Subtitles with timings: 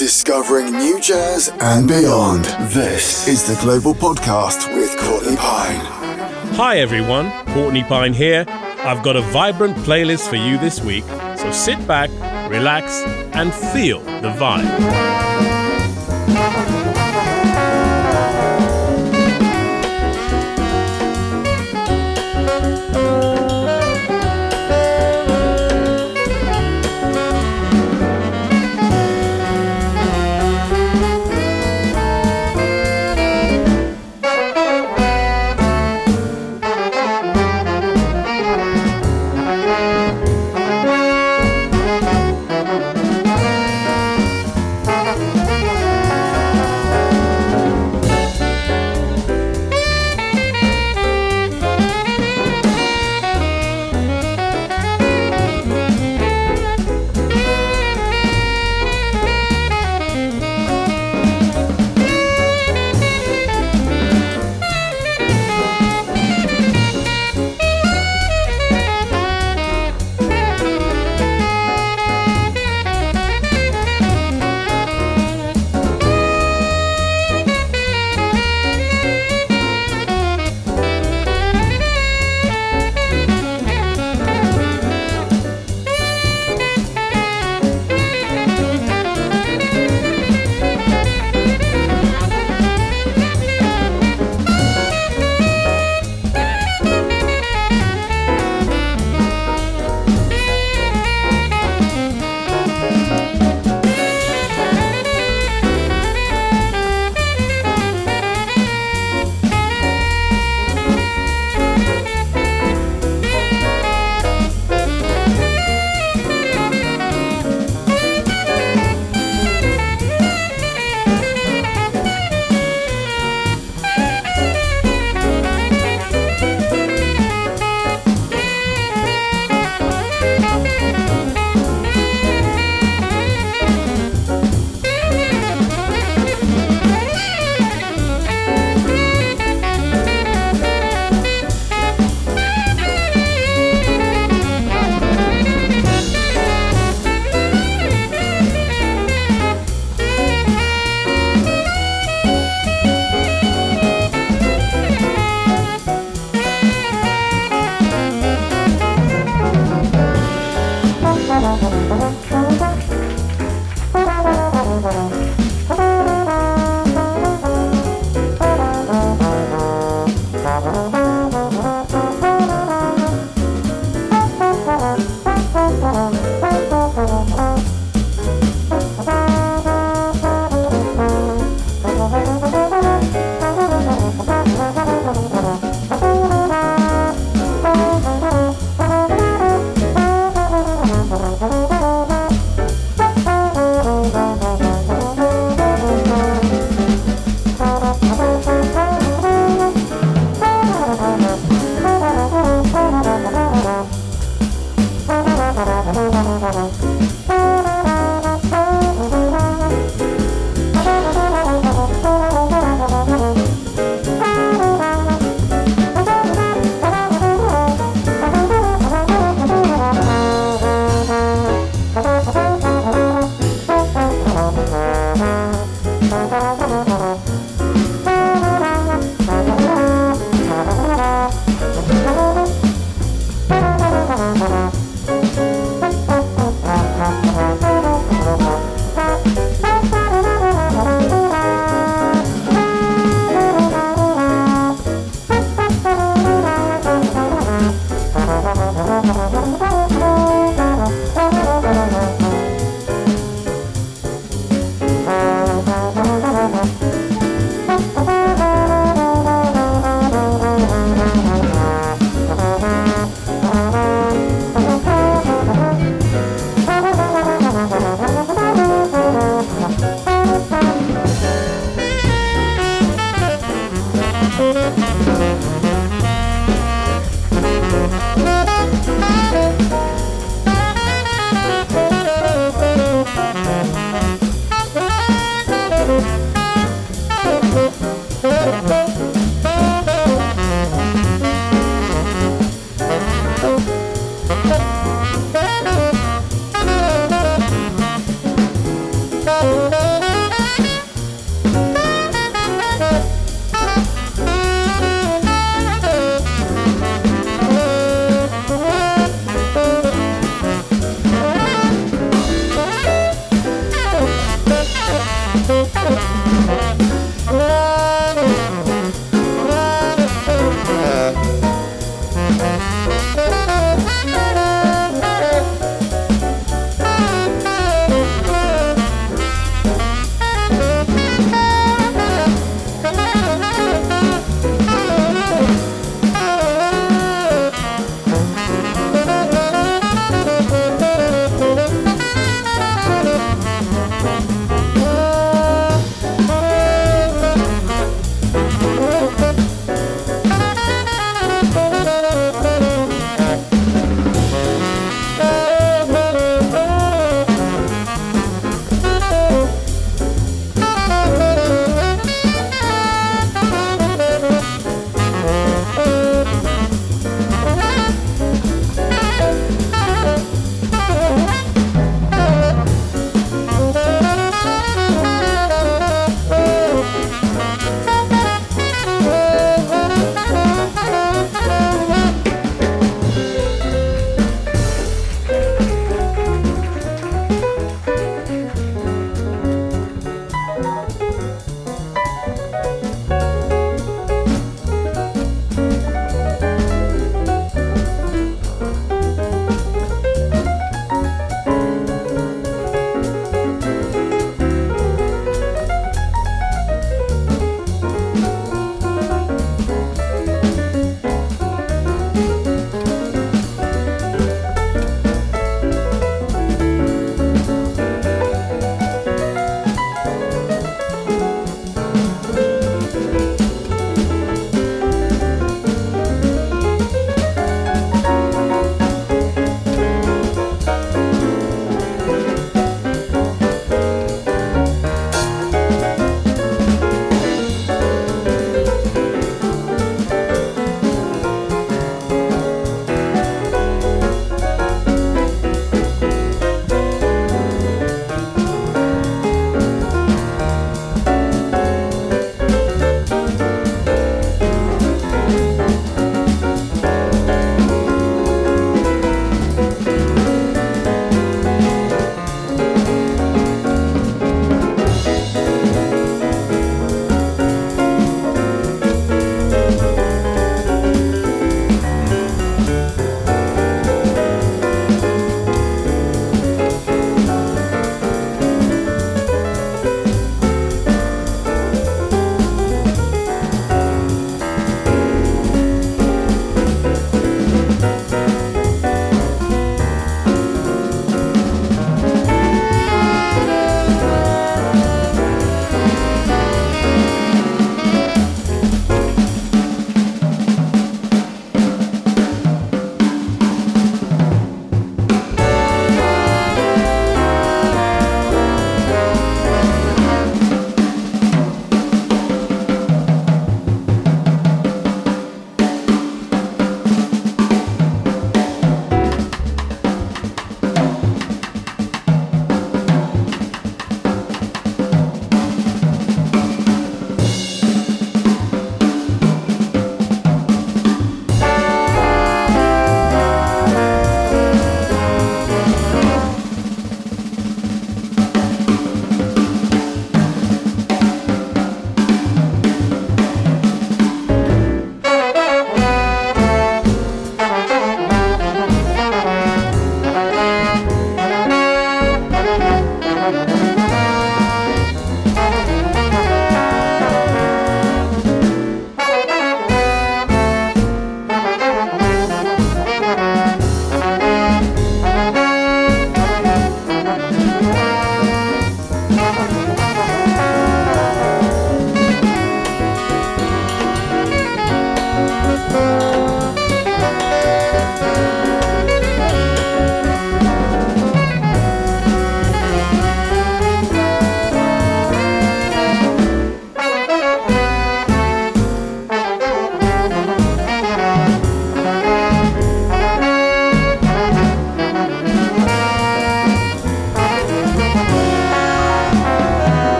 [0.00, 2.46] discovering new jazz and beyond.
[2.72, 5.84] This is the Global Podcast with Courtney Pine.
[6.56, 8.46] Hi everyone, Courtney Pine here.
[8.48, 11.04] I've got a vibrant playlist for you this week,
[11.36, 12.08] so sit back,
[12.50, 13.02] relax,
[13.34, 15.49] and feel the vibe.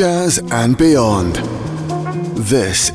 [0.00, 1.34] Jazz and beyond.
[2.34, 2.90] This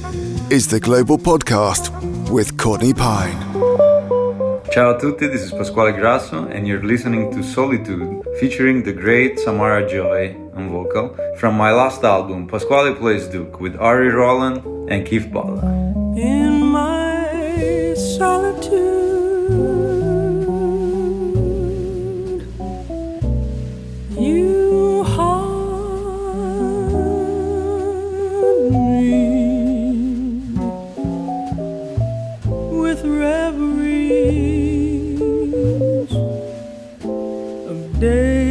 [0.50, 1.92] is the Global Podcast
[2.32, 3.38] with Courtney Pine.
[4.72, 9.38] Ciao a tutti, this is Pasquale Grasso, and you're listening to Solitude, featuring the great
[9.38, 15.06] Samara Joy on vocal from my last album, Pasquale Plays Duke, with Ari Roland and
[15.06, 15.75] Keith Balla.
[32.86, 34.62] with reveries
[37.68, 38.45] of days.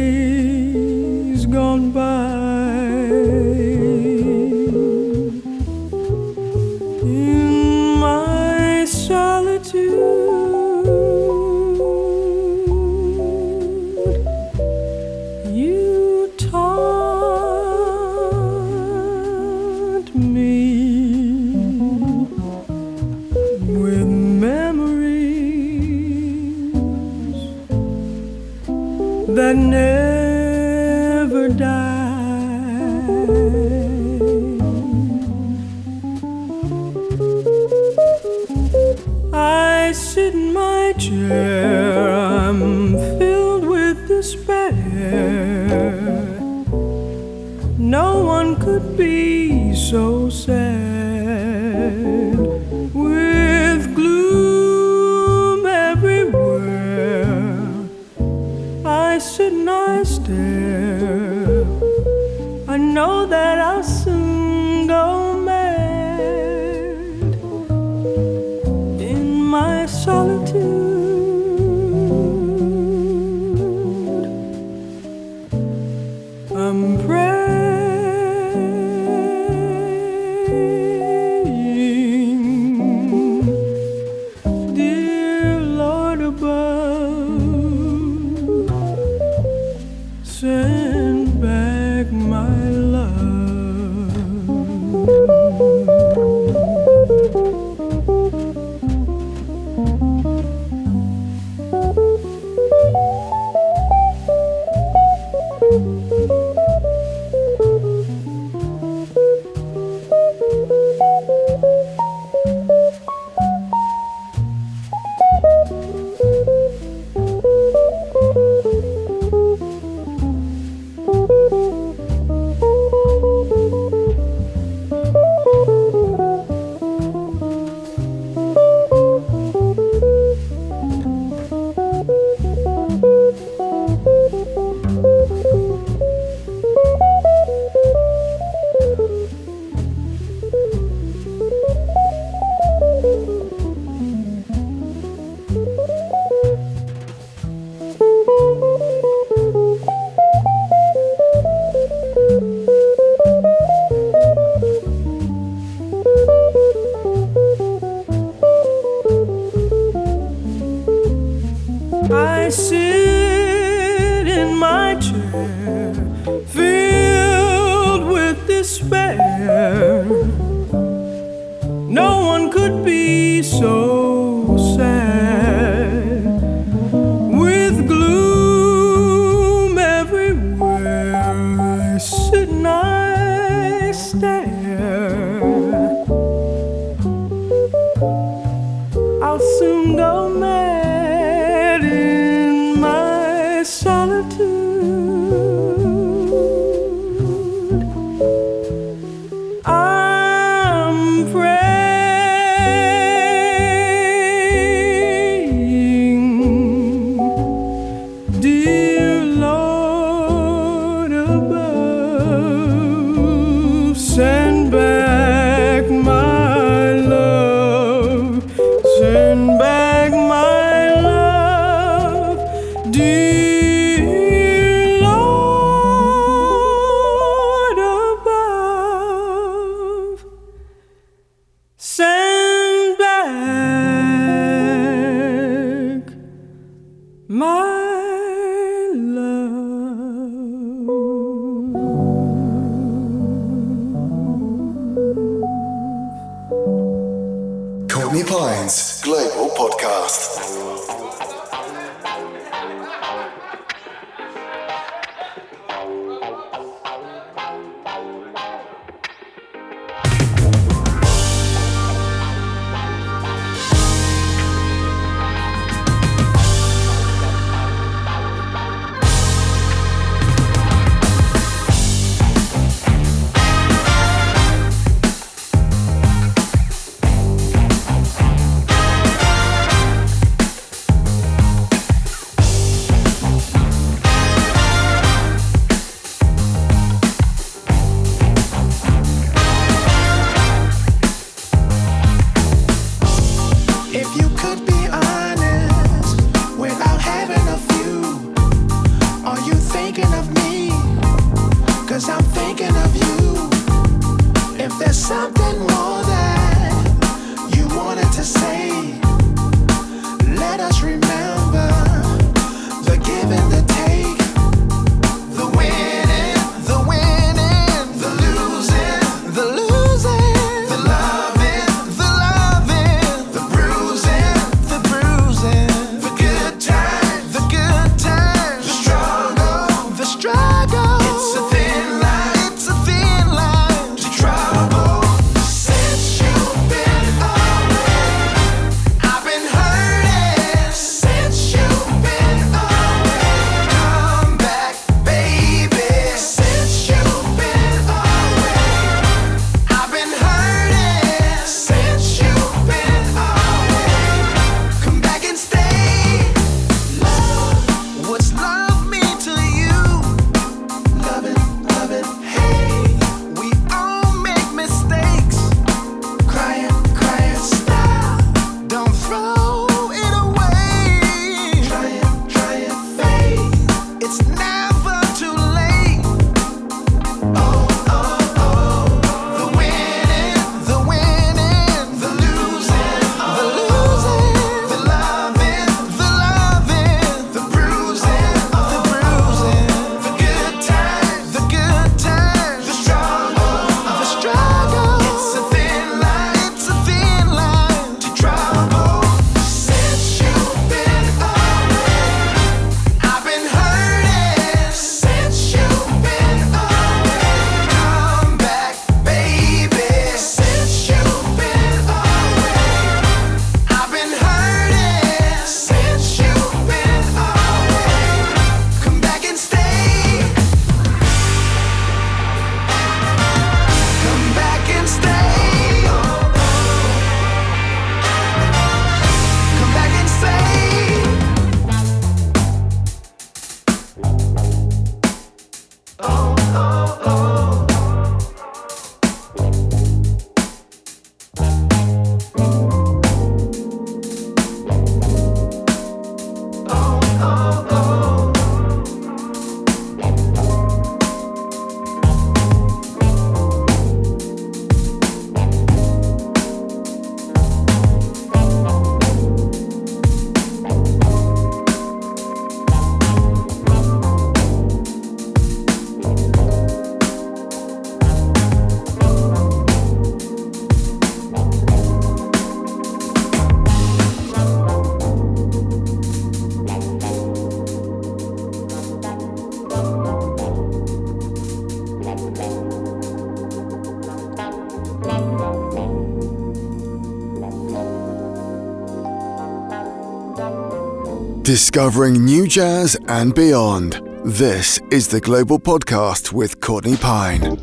[491.45, 494.01] Discovering new jazz and beyond.
[494.25, 497.61] This is the Global Podcast with Courtney Pine.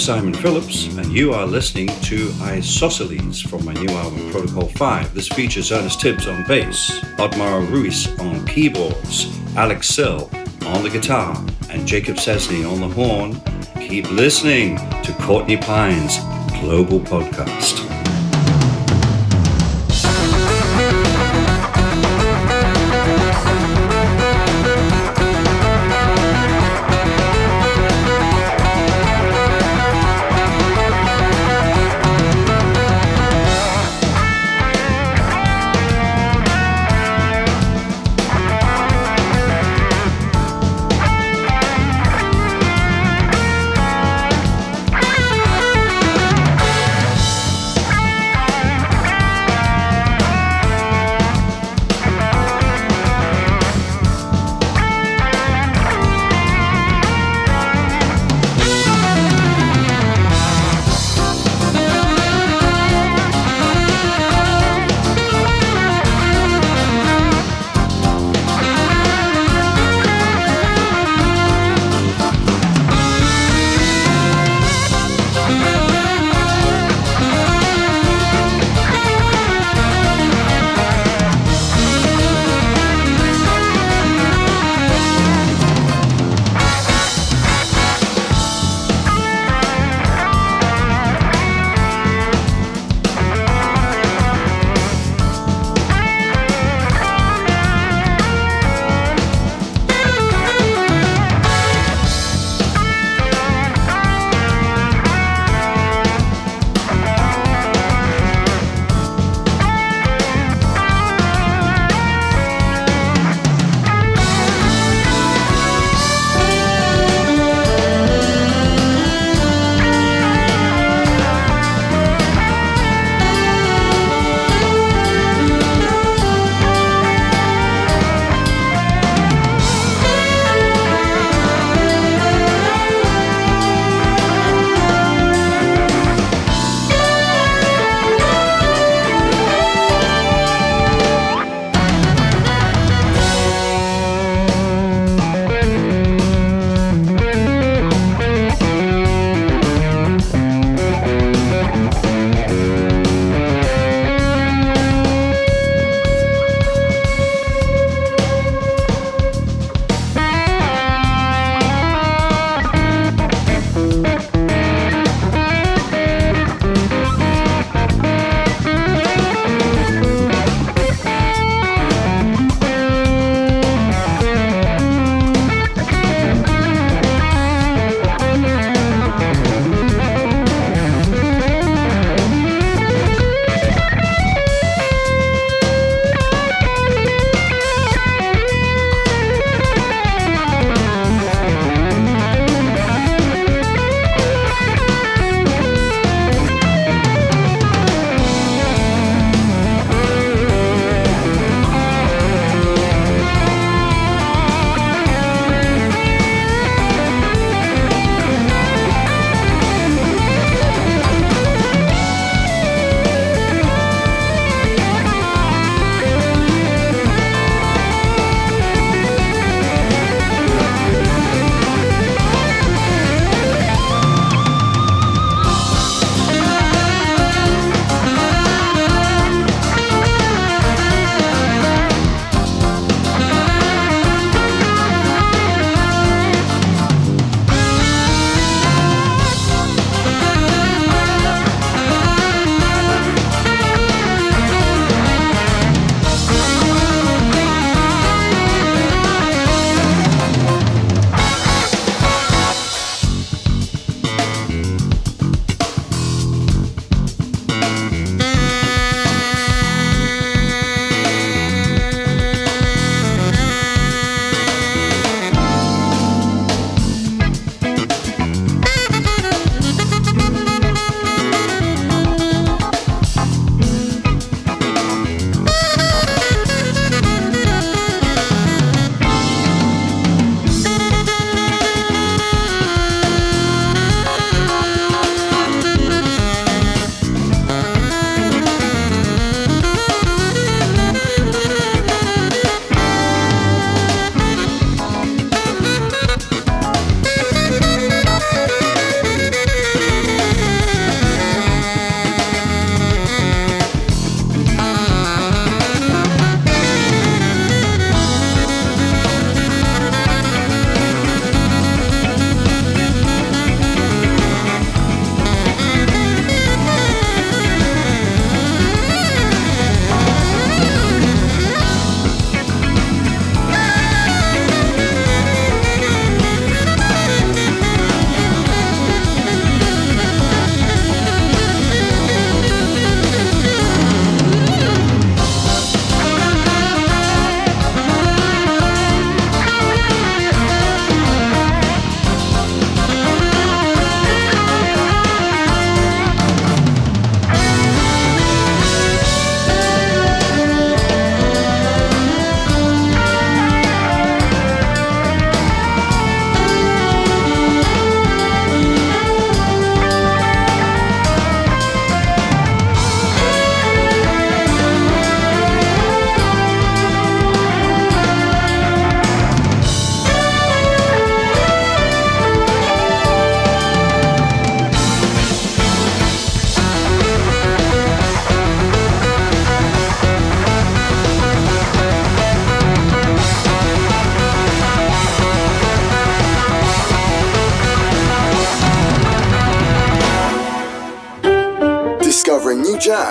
[0.00, 5.12] Simon Phillips, and you are listening to Isosceles from my new album Protocol 5.
[5.14, 10.30] This features Ernest Tibbs on bass, Otmar Ruiz on keyboards, Alex Sill
[10.64, 11.36] on the guitar,
[11.68, 13.38] and Jacob Scesney on the horn.
[13.86, 16.16] Keep listening to Courtney Pine's
[16.60, 17.89] Global Podcast.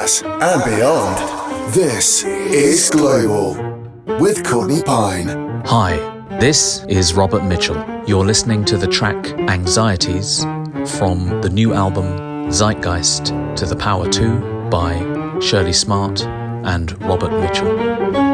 [0.10, 1.74] Jazz and beyond.
[1.74, 3.54] This is Global
[4.20, 5.62] with Courtney Pine.
[5.66, 5.98] Hi,
[6.40, 7.84] this is Robert Mitchell.
[8.08, 10.44] You're listening to the track Anxieties
[10.98, 18.29] from the new album Zeitgeist to the Power 2 by Shirley Smart and Robert Mitchell.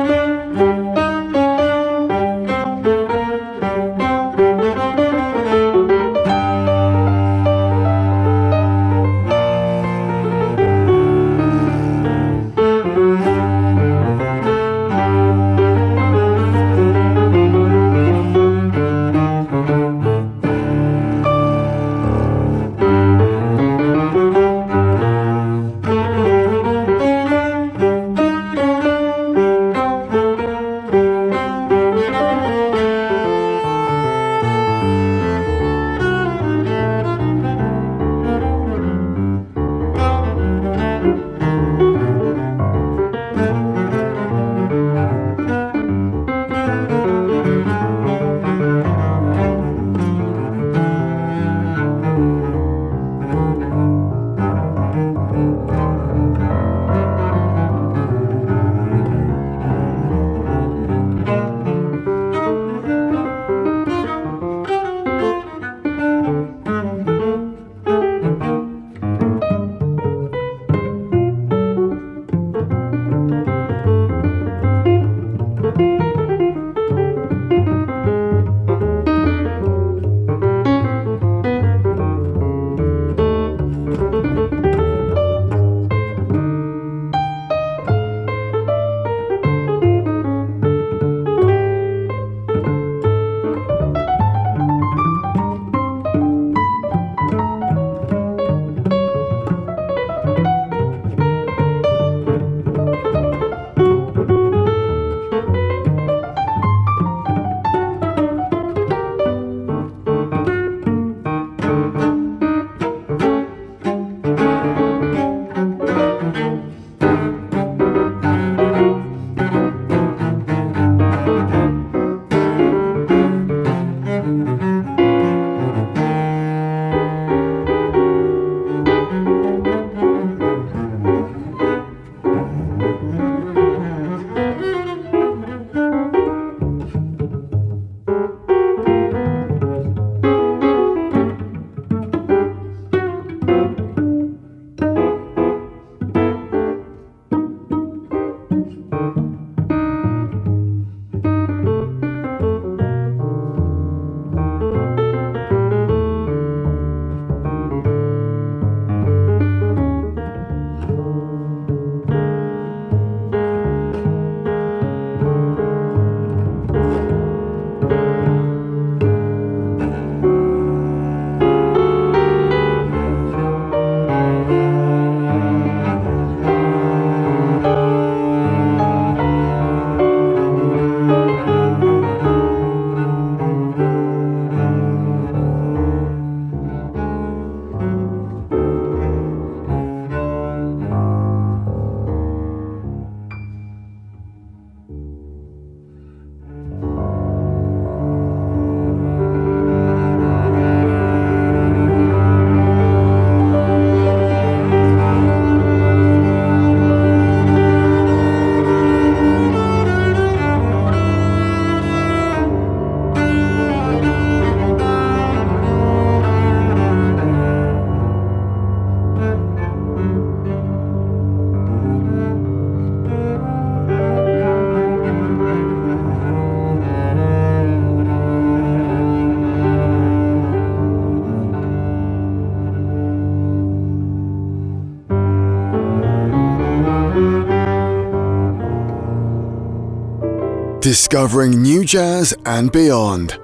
[240.96, 243.38] Discovering new jazz and beyond.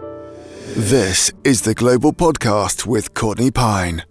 [0.74, 4.06] This is the Global Podcast with Courtney Pine.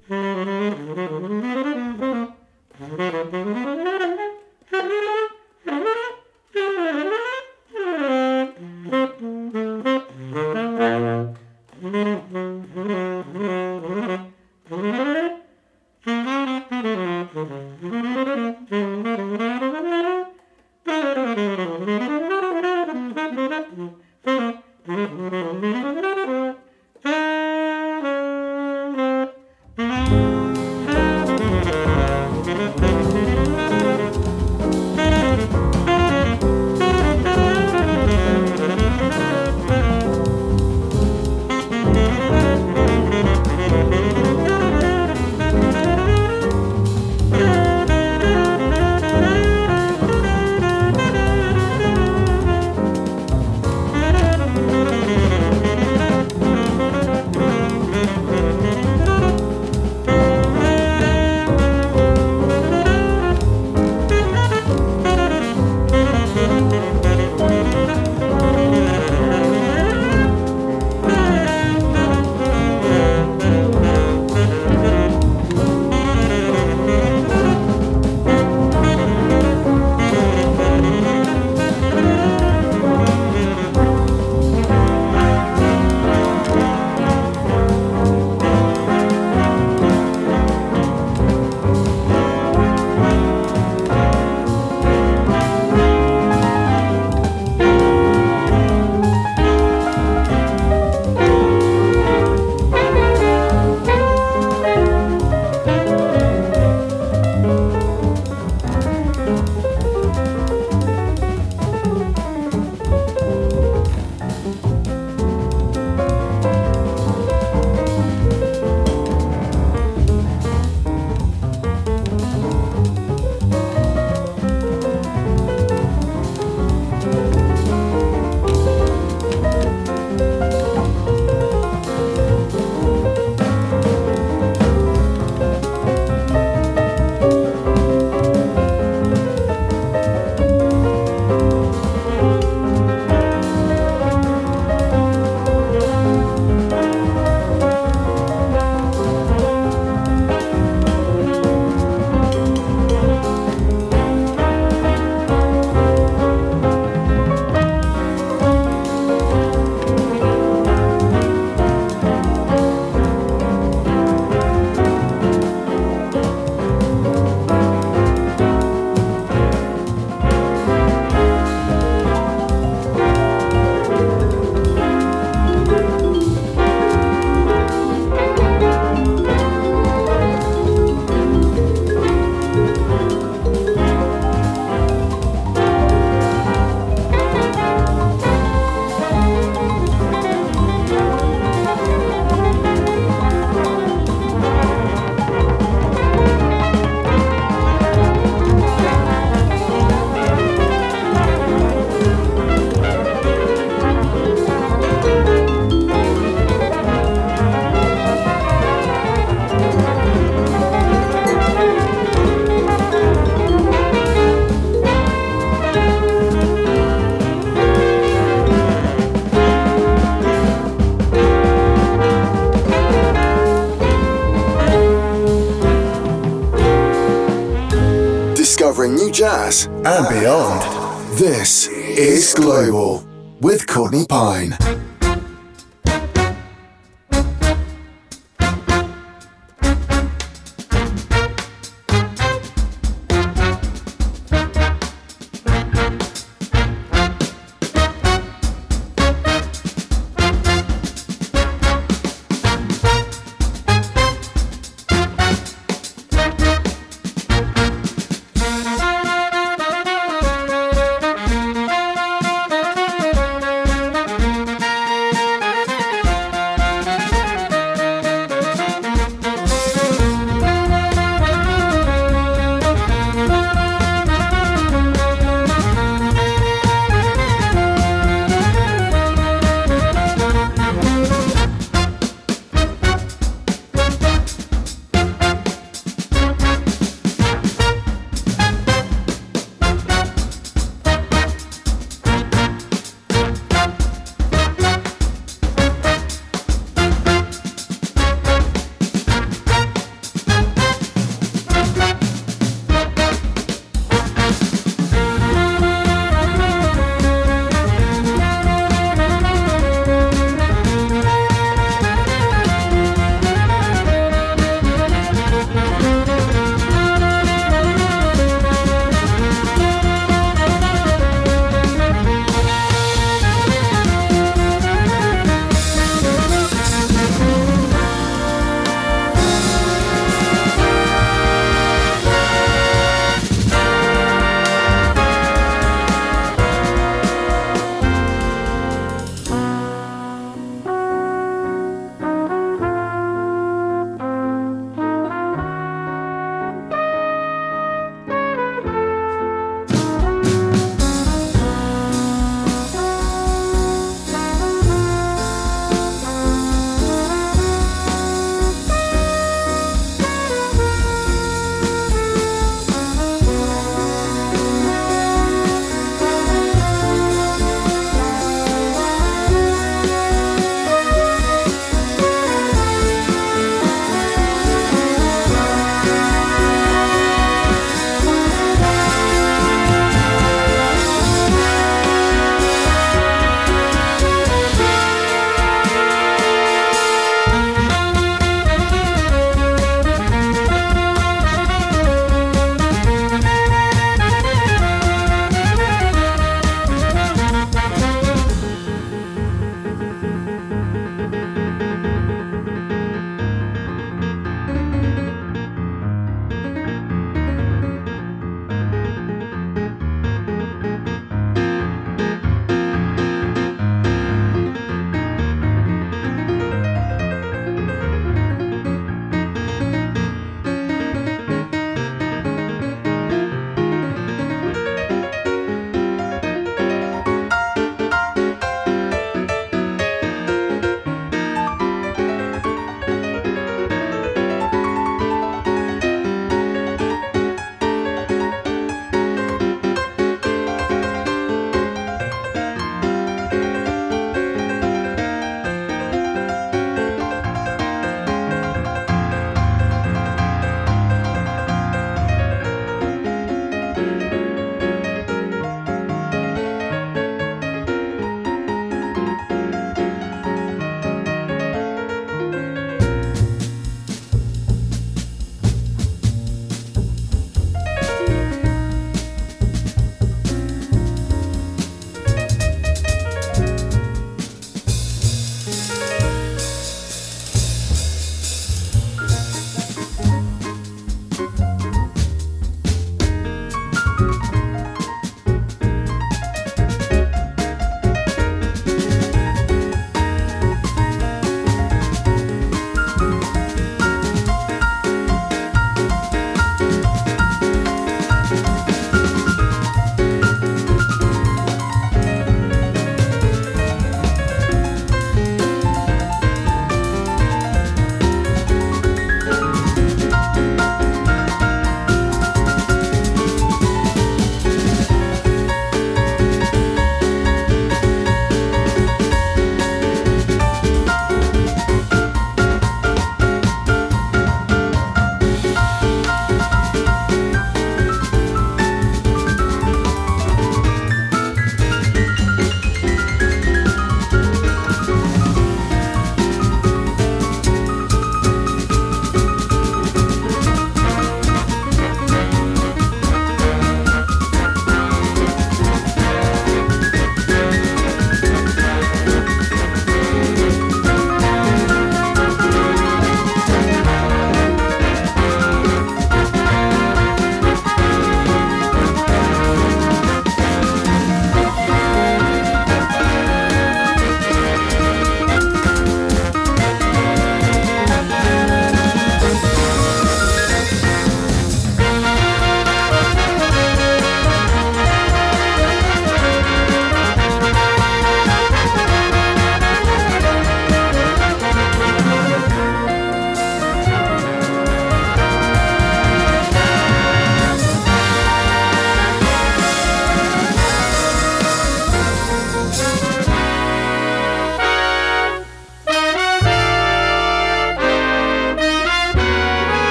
[229.85, 231.18] And beyond.
[231.18, 233.03] This is Global
[233.41, 234.57] with Courtney Pine.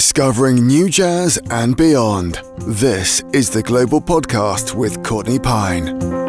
[0.00, 2.40] Discovering new jazz and beyond.
[2.56, 6.19] This is the Global Podcast with Courtney Pine.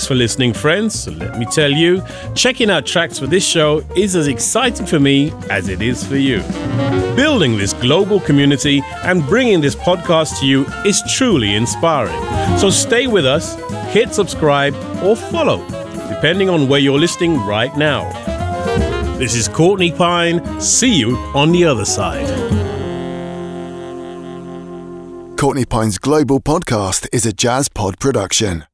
[0.00, 1.06] Thanks for listening, friends.
[1.06, 2.02] Let me tell you,
[2.34, 6.16] checking out tracks for this show is as exciting for me as it is for
[6.16, 6.38] you.
[7.16, 12.18] Building this global community and bringing this podcast to you is truly inspiring.
[12.56, 13.56] So stay with us,
[13.92, 14.74] hit subscribe,
[15.04, 15.58] or follow,
[16.08, 18.08] depending on where you're listening right now.
[19.18, 20.62] This is Courtney Pine.
[20.62, 22.26] See you on the other side.
[25.38, 28.64] Courtney Pine's Global Podcast is a Jazz Pod production.